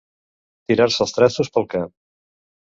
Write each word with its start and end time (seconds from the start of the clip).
Tirar-se 0.71 1.01
els 1.05 1.13
trastos 1.17 1.53
pel 1.59 1.69
cap. 1.75 1.93